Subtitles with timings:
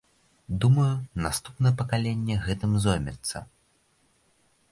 [0.61, 0.93] Думаю,
[1.25, 3.45] наступнае пакаленне гэтым зоймецца.